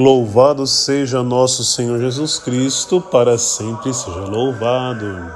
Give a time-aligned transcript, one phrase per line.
[0.00, 5.30] Louvado seja nosso Senhor Jesus Cristo, para sempre seja louvado.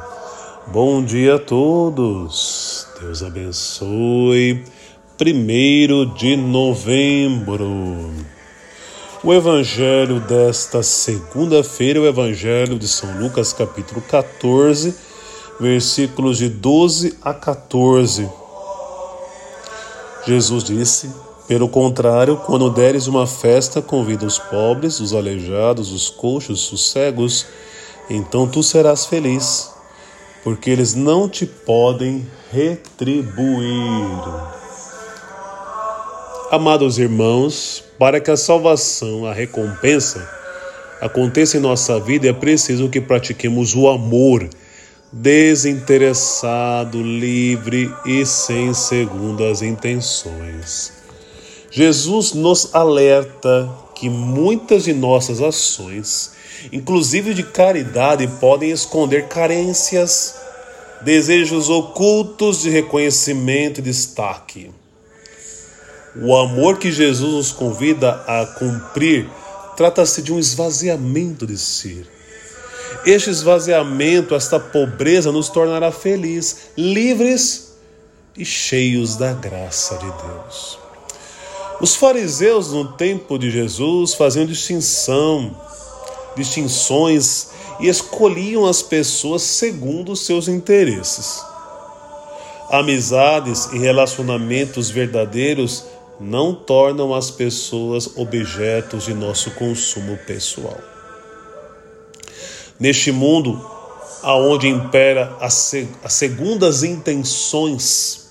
[0.69, 4.65] Bom dia a todos, Deus abençoe.
[5.19, 8.11] Primeiro de novembro.
[9.23, 14.95] O evangelho desta segunda-feira é o evangelho de São Lucas, capítulo 14,
[15.61, 18.27] versículos de 12 a 14.
[20.27, 26.73] Jesus disse: pelo contrário, quando deres uma festa, convida os pobres, os aleijados, os coxos,
[26.73, 27.47] os cegos,
[28.09, 29.71] então tu serás feliz,
[30.43, 33.35] porque eles não te podem retribuir.
[36.51, 40.27] Amados irmãos, para que a salvação, a recompensa,
[41.01, 44.49] aconteça em nossa vida, é preciso que pratiquemos o amor
[45.13, 51.04] desinteressado, livre e sem segundas intenções.
[51.77, 56.31] Jesus nos alerta que muitas de nossas ações,
[56.73, 60.37] inclusive de caridade, podem esconder carências,
[61.01, 64.71] desejos ocultos de reconhecimento e destaque.
[66.23, 69.29] O amor que Jesus nos convida a cumprir
[69.77, 72.07] trata-se de um esvaziamento de si.
[73.05, 77.75] Este esvaziamento, esta pobreza, nos tornará felizes, livres
[78.37, 80.84] e cheios da graça de Deus.
[81.85, 85.55] Os fariseus no tempo de Jesus faziam distinção,
[86.35, 91.45] distinções e escolhiam as pessoas segundo os seus interesses.
[92.71, 95.85] Amizades e relacionamentos verdadeiros
[96.19, 100.79] não tornam as pessoas objetos de nosso consumo pessoal.
[102.81, 103.63] Neste mundo,
[104.23, 105.75] aonde impera as,
[106.09, 108.24] segundas intenções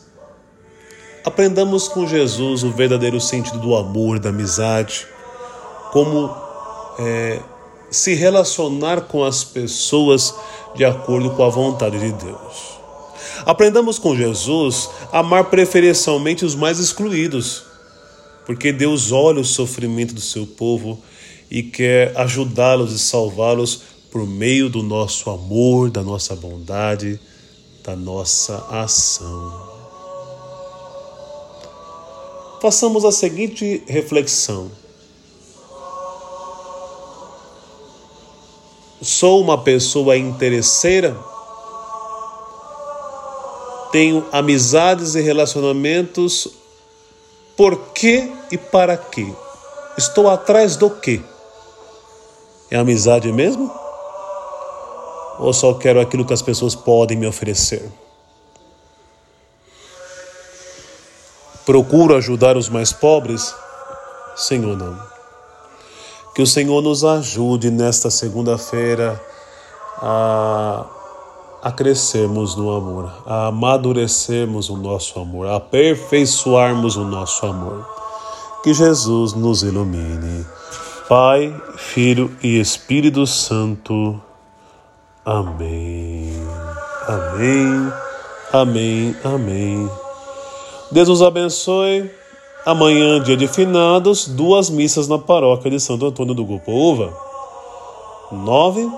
[1.25, 5.07] Aprendamos com Jesus o verdadeiro sentido do amor, da amizade,
[5.93, 6.35] como
[6.99, 7.39] é,
[7.89, 10.35] se relacionar com as pessoas
[10.75, 12.77] de acordo com a vontade de Deus.
[13.45, 17.63] Aprendamos com Jesus a amar preferencialmente os mais excluídos,
[18.45, 21.01] porque Deus olha o sofrimento do seu povo
[21.49, 23.81] e quer ajudá-los e salvá-los
[24.11, 27.17] por meio do nosso amor, da nossa bondade,
[27.81, 29.72] da nossa ação
[32.63, 34.71] façamos a seguinte reflexão.
[39.01, 41.13] Sou uma pessoa interesseira?
[43.91, 46.47] Tenho amizades e relacionamentos
[47.57, 49.27] por quê e para quê?
[49.97, 51.19] Estou atrás do quê?
[52.71, 53.69] É amizade mesmo?
[55.37, 57.91] Ou só quero aquilo que as pessoas podem me oferecer?
[61.65, 63.55] Procuro ajudar os mais pobres?
[64.35, 64.97] Senhor, não.
[66.35, 69.21] Que o Senhor nos ajude nesta segunda-feira
[69.97, 70.85] a,
[71.61, 77.87] a crescermos no amor, a amadurecermos o nosso amor, a aperfeiçoarmos o nosso amor.
[78.63, 80.45] Que Jesus nos ilumine.
[81.07, 84.19] Pai, Filho e Espírito Santo.
[85.25, 86.33] Amém.
[87.07, 87.93] Amém.
[88.51, 89.15] Amém.
[89.23, 90.02] Amém.
[90.93, 92.09] Deus nos abençoe.
[92.63, 97.11] Amanhã, dia de finados, duas missas na paróquia de Santo Antônio do Uva,
[98.31, 98.89] 9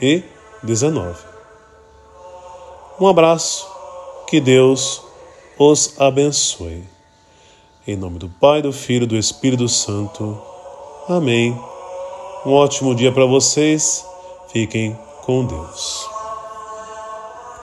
[0.00, 0.22] e
[0.62, 1.14] 19.
[2.98, 3.68] Um abraço,
[4.26, 5.02] que Deus
[5.58, 6.82] os abençoe.
[7.86, 10.40] Em nome do Pai, do Filho e do Espírito Santo.
[11.06, 11.52] Amém.
[12.46, 14.04] Um ótimo dia para vocês.
[14.52, 16.19] Fiquem com Deus.